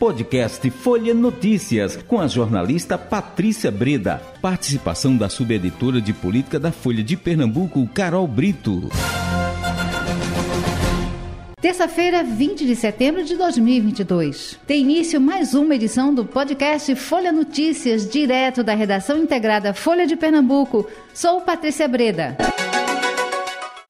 [0.00, 4.18] Podcast Folha Notícias, com a jornalista Patrícia Breda.
[4.40, 8.88] Participação da subeditora de política da Folha de Pernambuco, Carol Brito.
[11.60, 14.58] Terça-feira, 20 de setembro de 2022.
[14.66, 20.16] Tem início mais uma edição do podcast Folha Notícias, direto da redação integrada Folha de
[20.16, 20.88] Pernambuco.
[21.12, 22.38] Sou Patrícia Breda.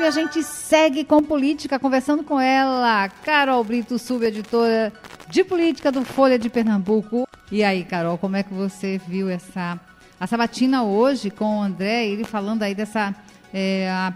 [0.00, 4.92] E a gente segue com política, conversando com ela, Carol Brito, subeditora
[5.32, 7.26] de política do Folha de Pernambuco.
[7.50, 9.80] E aí, Carol, como é que você viu essa
[10.20, 13.14] a sabatina hoje com o André, ele falando aí dessa
[13.52, 14.12] é, a,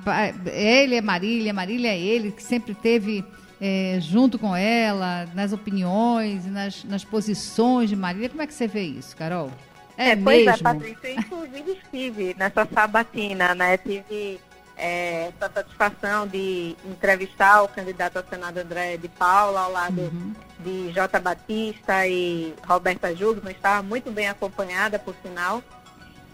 [0.52, 3.24] ele é Marília, Marília é ele, que sempre teve
[3.59, 8.29] é, junto com ela, nas opiniões, nas, nas posições de Marília.
[8.29, 9.51] Como é que você vê isso, Carol?
[9.96, 10.69] É, é pois é, mesmo?
[10.69, 13.79] é, Patrícia, eu inclusive estive nessa sabatina, né?
[13.79, 14.38] Tive
[14.77, 20.35] é, essa satisfação de entrevistar o candidato ao Senado André de Paula ao lado uhum.
[20.61, 21.19] de J.
[21.19, 25.63] Batista e Roberta Jugman, estava muito bem acompanhada, por sinal.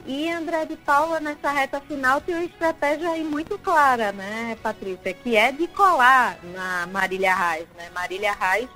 [0.04, 5.14] E André de Paula, nessa reta final, tem uma estratégia aí muito clara, né, Patrícia?
[5.14, 7.88] Que é de colar na Marília Reis, né?
[7.94, 8.68] Marília Reis,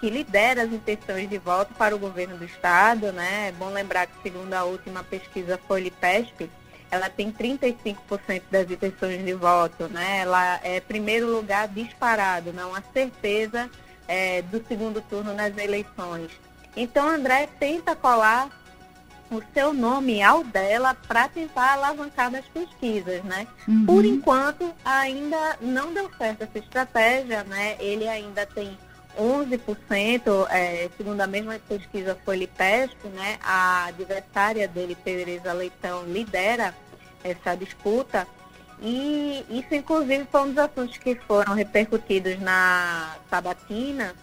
[0.00, 3.48] que lidera as intenções de voto para o governo do Estado, né?
[3.48, 6.48] É bom lembrar que, segundo a última pesquisa Folipesp,
[6.90, 10.20] ela tem 35% das intenções de voto, né?
[10.20, 13.70] Ela é primeiro lugar disparado, não a certeza
[14.06, 16.30] é, do segundo turno nas eleições.
[16.76, 18.48] Então, André tenta colar
[19.30, 23.46] o seu nome ao dela para tentar alavancar nas pesquisas, né?
[23.66, 23.84] Uhum.
[23.84, 27.76] Por enquanto, ainda não deu certo essa estratégia, né?
[27.78, 28.78] Ele ainda tem
[29.16, 33.38] 11%, é, segundo a mesma pesquisa Folipesp, né?
[33.42, 36.74] A adversária dele, Tereza Leitão, lidera
[37.22, 38.26] essa disputa.
[38.80, 44.14] E isso, inclusive, foi um dos assuntos que foram repercutidos na sabatina,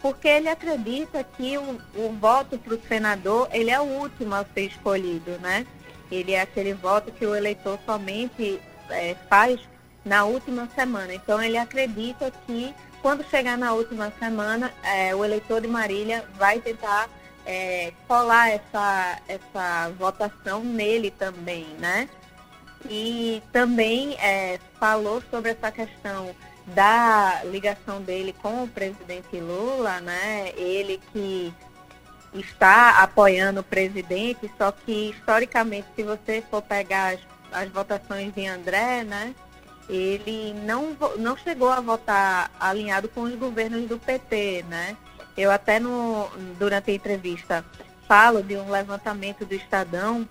[0.00, 4.44] porque ele acredita que o, o voto para o senador ele é o último a
[4.54, 5.66] ser escolhido, né?
[6.10, 8.60] Ele é aquele voto que o eleitor somente
[8.90, 9.58] é, faz
[10.04, 11.14] na última semana.
[11.14, 16.58] Então ele acredita que quando chegar na última semana, é, o eleitor de Marília vai
[16.58, 17.06] tentar
[17.44, 22.08] é, colar essa, essa votação nele também, né?
[22.88, 26.34] E também é, falou sobre essa questão
[26.68, 30.54] da ligação dele com o presidente Lula, né?
[30.56, 31.52] Ele que
[32.32, 37.20] está apoiando o presidente, só que historicamente, se você for pegar as,
[37.52, 39.34] as votações de André, né?
[39.88, 44.96] Ele não, não chegou a votar alinhado com os governos do PT, né?
[45.36, 46.28] Eu até no,
[46.58, 47.64] durante a entrevista
[48.08, 50.26] falo de um levantamento do Estadão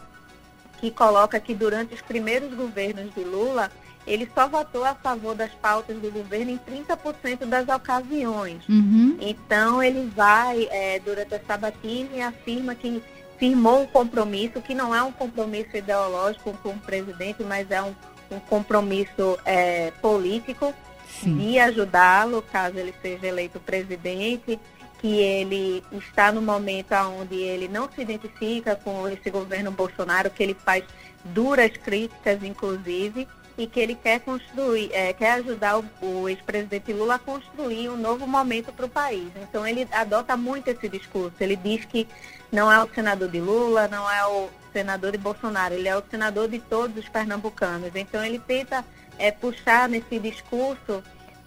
[0.79, 3.71] que coloca que durante os primeiros governos de Lula,
[4.05, 8.67] ele só votou a favor das pautas do governo em 30% das ocasiões.
[8.67, 9.17] Uhum.
[9.21, 13.01] Então, ele vai, é, durante a sabatina, e afirma que
[13.37, 17.95] firmou um compromisso, que não é um compromisso ideológico com o presidente, mas é um,
[18.33, 20.73] um compromisso é, político
[21.21, 21.37] Sim.
[21.37, 24.59] de ajudá-lo, caso ele seja eleito presidente,
[24.99, 30.41] que ele está no momento onde ele não se identifica com esse governo Bolsonaro, que
[30.41, 30.83] ele faz
[31.25, 33.27] duras críticas, inclusive,
[33.57, 37.97] e que ele quer construir, é, quer ajudar o, o ex-presidente Lula a construir um
[37.97, 39.29] novo momento para o país.
[39.41, 41.35] Então ele adota muito esse discurso.
[41.39, 42.07] Ele diz que
[42.51, 46.03] não é o senador de Lula, não é o senador de Bolsonaro, ele é o
[46.09, 47.91] senador de todos os pernambucanos.
[47.95, 48.83] Então ele tenta
[49.17, 51.01] é, puxar nesse discurso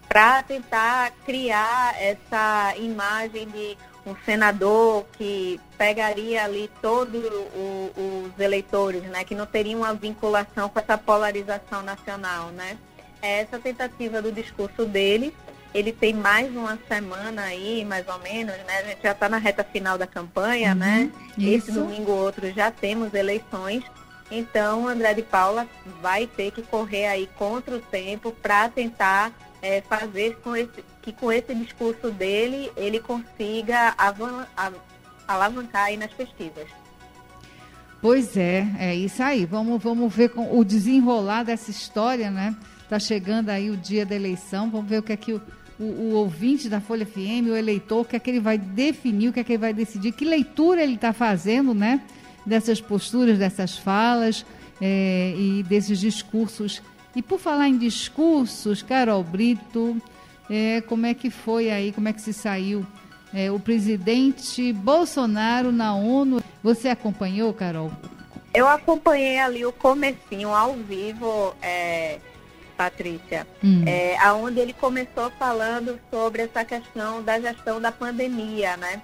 [0.07, 7.21] para tentar criar essa imagem de um senador que pegaria ali todos
[7.97, 12.77] os eleitores, né, que não teria uma vinculação com essa polarização nacional, né?
[13.21, 15.35] É essa tentativa do discurso dele.
[15.77, 18.79] Ele tem mais uma semana aí, mais ou menos, né?
[18.79, 21.11] A gente já está na reta final da campanha, uhum, né?
[21.37, 21.69] Isso.
[21.69, 23.83] Esse domingo outro já temos eleições.
[24.31, 25.67] Então, André de Paula
[26.01, 31.11] vai ter que correr aí contra o tempo para tentar é, fazer com esse, que
[31.11, 33.93] com esse discurso dele ele consiga
[35.27, 36.67] alavancar aí nas pesquisas.
[38.01, 39.45] Pois é, é isso aí.
[39.45, 42.55] Vamos, vamos ver com o desenrolar dessa história, né?
[42.81, 44.71] Está chegando aí o dia da eleição.
[44.71, 45.41] Vamos ver o que é que o,
[45.79, 49.29] o, o, ouvinte da Folha FM, o eleitor, o que é que ele vai definir,
[49.29, 52.01] o que é que ele vai decidir, que leitura ele está fazendo, né?
[52.45, 54.45] Dessas posturas, dessas falas
[54.81, 56.81] é, e desses discursos
[57.17, 59.99] e por falar em discursos, Carol Brito,
[60.47, 62.85] é, como é que foi aí, como é que se saiu
[63.33, 66.43] é, o presidente Bolsonaro na ONU?
[66.61, 67.91] Você acompanhou, Carol?
[68.53, 72.19] Eu acompanhei ali o comecinho ao vivo, é,
[72.77, 73.83] Patrícia, hum.
[73.87, 79.01] é, onde ele começou falando sobre essa questão da gestão da pandemia, né?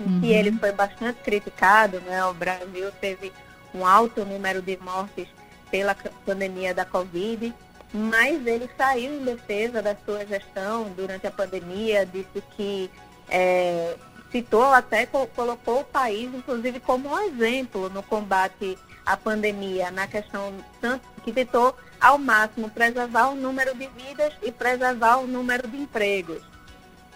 [0.00, 0.32] em que uhum.
[0.32, 2.24] ele foi bastante criticado, né?
[2.26, 3.32] O Brasil teve
[3.74, 5.28] um alto número de mortes
[5.70, 7.52] pela pandemia da Covid,
[7.92, 12.90] mas ele saiu em defesa da sua gestão durante a pandemia, disse que
[13.28, 13.96] é,
[14.30, 20.52] citou até colocou o país, inclusive, como um exemplo no combate à pandemia, na questão
[20.80, 25.76] tanto que tentou ao máximo preservar o número de vidas e preservar o número de
[25.76, 26.42] empregos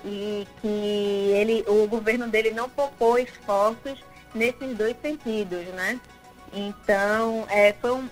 [0.04, 3.98] e que ele, o governo dele não poupou esforços
[4.34, 6.00] nesses dois sentidos, né?
[6.52, 8.08] Então, é, foi um,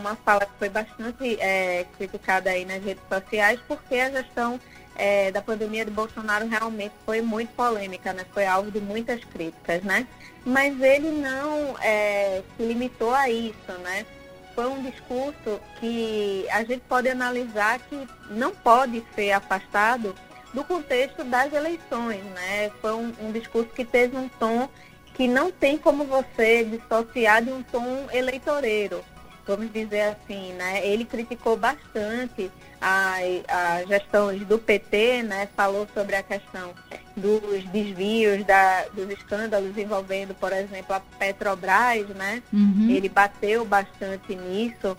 [0.00, 4.60] uma fala que foi bastante é, criticada aí nas redes sociais, porque a gestão
[4.94, 8.24] é, da pandemia de Bolsonaro realmente foi muito polêmica, né?
[8.32, 10.06] Foi alvo de muitas críticas, né?
[10.44, 14.06] Mas ele não é, se limitou a isso, né?
[14.54, 20.14] Foi um discurso que a gente pode analisar que não pode ser afastado
[20.52, 22.70] do contexto das eleições, né?
[22.80, 24.68] Foi um, um discurso que teve um tom
[25.14, 29.04] que não tem como você dissociar de um tom eleitoreiro,
[29.46, 30.86] vamos dizer assim, né?
[30.86, 32.50] Ele criticou bastante
[32.80, 35.48] as gestões do PT, né?
[35.56, 36.74] Falou sobre a questão
[37.16, 42.42] dos desvios, da, dos escândalos envolvendo, por exemplo, a Petrobras, né?
[42.52, 42.88] Uhum.
[42.90, 44.96] Ele bateu bastante nisso.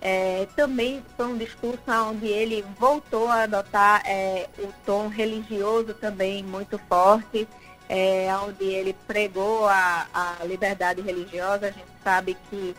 [0.00, 6.42] É, também foi um discurso onde ele voltou a adotar é, o tom religioso também
[6.42, 7.46] muito forte,
[7.86, 11.66] é, onde ele pregou a, a, liberdade religiosa.
[11.66, 12.74] A gente sabe que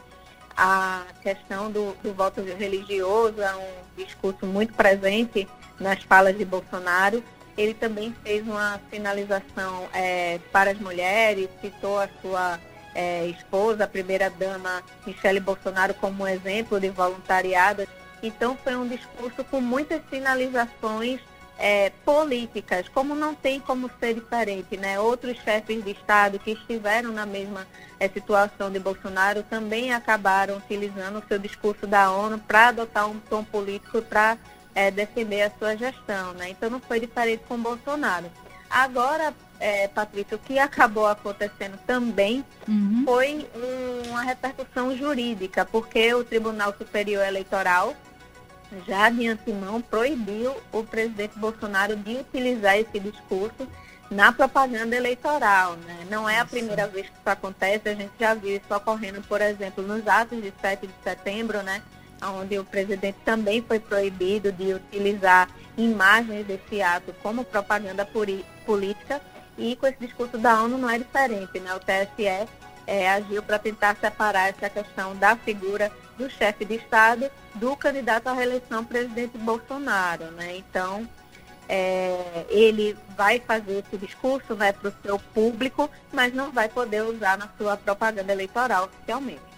[0.58, 5.48] a questão do, do voto religioso é um discurso muito presente
[5.80, 7.24] nas falas de Bolsonaro.
[7.58, 12.60] Ele também fez uma sinalização é, para as mulheres, citou a sua
[12.96, 17.88] é, esposa, a primeira-dama Michele Bolsonaro, como um exemplo de voluntariado.
[18.24, 21.20] Então, foi um discurso com muitas sinalizações
[21.58, 24.76] é, políticas, como não tem como ser diferente.
[24.78, 25.00] Né?
[25.00, 27.68] Outros chefes de Estado que estiveram na mesma
[28.00, 33.20] é, situação de Bolsonaro também acabaram utilizando o seu discurso da ONU para adotar um
[33.20, 34.38] tom político para
[34.76, 36.34] é, defender a sua gestão.
[36.34, 36.50] Né?
[36.50, 38.26] Então, não foi diferente com Bolsonaro.
[38.70, 43.04] Agora, é, Patrícia, o que acabou acontecendo também uhum.
[43.06, 47.96] foi um, uma repercussão jurídica, porque o Tribunal Superior Eleitoral
[48.88, 53.68] já de antemão proibiu o presidente Bolsonaro de utilizar esse discurso
[54.10, 55.76] na propaganda eleitoral.
[55.76, 56.08] Né?
[56.10, 59.42] Não é a primeira vez que isso acontece, a gente já viu isso ocorrendo, por
[59.42, 61.82] exemplo, nos atos de 7 de setembro, né?
[62.22, 68.08] Onde o presidente também foi proibido de utilizar imagens desse ato como propaganda
[68.66, 69.22] política
[69.58, 71.74] e com esse discurso da ONU não é diferente, né?
[71.74, 72.48] O TSE
[72.88, 78.28] é, agiu para tentar separar essa questão da figura do chefe de Estado do candidato
[78.28, 80.58] à reeleição presidente Bolsonaro, né?
[80.58, 81.08] Então,
[81.68, 87.02] é, ele vai fazer esse discurso né, para o seu público, mas não vai poder
[87.04, 89.51] usar na sua propaganda eleitoral oficialmente.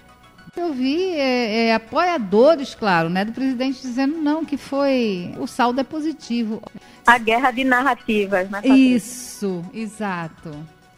[0.55, 5.81] Eu vi é, é, apoiadores, claro, né, do presidente dizendo não, que foi o saldo
[5.81, 6.61] é positivo.
[7.07, 8.61] A guerra de narrativas, né?
[8.61, 8.95] Patrícia?
[8.95, 10.55] Isso, exato.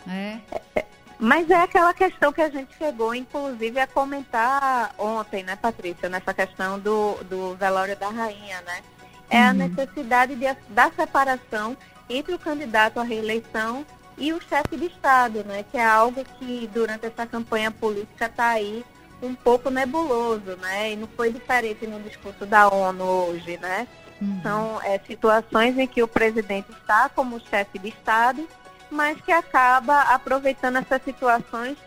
[0.08, 0.38] É.
[0.76, 0.86] é.
[1.18, 6.34] Mas é aquela questão que a gente chegou, inclusive, a comentar ontem, né, Patrícia, nessa
[6.34, 8.82] questão do, do velório da rainha, né?
[9.30, 9.50] É uhum.
[9.50, 11.78] a necessidade de, da separação
[12.10, 13.86] entre o candidato à reeleição
[14.18, 15.64] e o chefe de Estado, né?
[15.72, 18.84] Que é algo que durante essa campanha política está aí
[19.26, 20.92] um pouco nebuloso, né?
[20.92, 23.88] E não foi diferente no discurso da ONU hoje, né?
[24.22, 24.40] Uhum.
[24.42, 28.48] São é, situações em que o presidente está como chefe de Estado,
[28.90, 31.78] mas que acaba aproveitando essas situações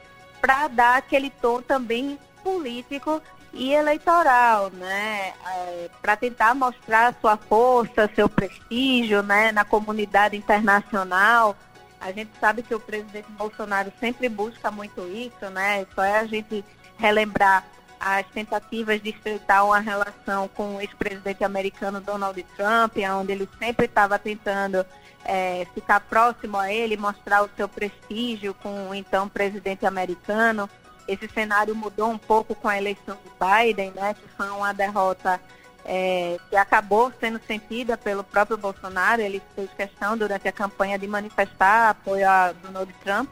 [0.40, 5.32] para dar aquele tom também político e eleitoral, né?
[5.46, 9.52] É, para tentar mostrar sua força, seu prestígio, né?
[9.52, 11.56] Na comunidade internacional.
[12.00, 15.84] A gente sabe que o presidente Bolsonaro sempre busca muito isso, né?
[15.94, 16.64] Só é a gente
[16.98, 17.64] relembrar
[18.00, 23.86] as tentativas de estreitar uma relação com o ex-presidente americano Donald Trump, onde ele sempre
[23.86, 24.84] estava tentando
[25.24, 30.68] é, ficar próximo a ele, mostrar o seu prestígio com o então presidente americano.
[31.06, 35.40] Esse cenário mudou um pouco com a eleição de Biden, né, que foi uma derrota
[35.84, 39.22] é, que acabou sendo sentida pelo próprio Bolsonaro.
[39.22, 43.28] Ele fez questão durante a campanha de manifestar apoio a Donald Trump.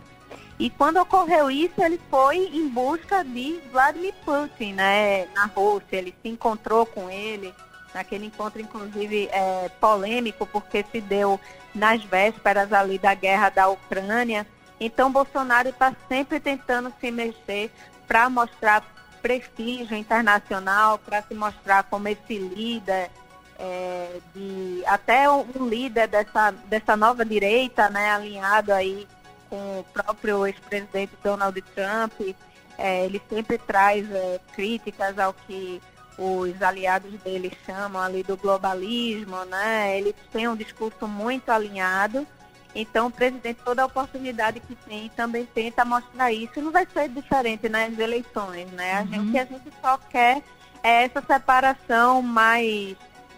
[0.59, 5.97] E quando ocorreu isso, ele foi em busca de Vladimir Putin, né, na Rússia.
[5.97, 7.55] Ele se encontrou com ele,
[7.95, 11.39] naquele encontro, inclusive, é, polêmico, porque se deu
[11.75, 14.47] nas vésperas ali da guerra da Ucrânia.
[14.81, 17.71] Então, Bolsonaro está sempre tentando se mexer
[18.07, 18.83] para mostrar
[19.21, 23.11] prestígio internacional, para se mostrar como esse líder,
[23.59, 29.07] é, de, até um líder dessa, dessa nova direita, né, alinhado aí
[29.49, 32.37] com o próprio ex-presidente Donald Trump.
[32.79, 35.81] É, ele sempre traz é, críticas ao que
[36.19, 39.99] os aliados dele chamam ali do globalismo, né?
[39.99, 42.27] Ele tem um discurso muito alinhado.
[42.75, 46.59] Então, o presidente, toda a oportunidade que tem, também tenta mostrar isso.
[46.59, 48.95] E não vai ser diferente nas eleições, né?
[48.95, 50.43] A gente, o que a gente só quer
[50.83, 52.97] é essa separação mais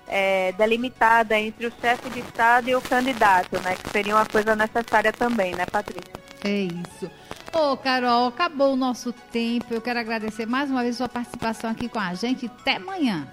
[0.09, 3.77] é, delimitada entre o chefe de Estado e o candidato, né?
[3.77, 6.13] Que seria uma coisa necessária também, né, Patrícia?
[6.45, 7.11] É isso.
[7.53, 9.73] Ô, Carol, acabou o nosso tempo.
[9.73, 12.47] Eu quero agradecer mais uma vez sua participação aqui com a gente.
[12.47, 13.27] Até amanhã.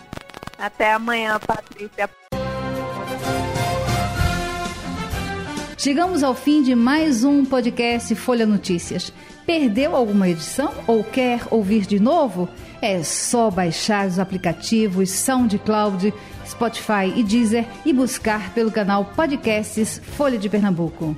[0.57, 2.09] Até amanhã, Patrícia.
[5.77, 9.13] Chegamos ao fim de mais um podcast Folha Notícias.
[9.45, 12.49] Perdeu alguma edição ou quer ouvir de novo?
[12.81, 16.11] É só baixar os aplicativos SoundCloud,
[16.55, 21.15] Spotify e Deezer e buscar pelo canal Podcasts Folha de Pernambuco.